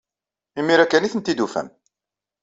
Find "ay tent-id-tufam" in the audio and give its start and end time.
1.05-1.67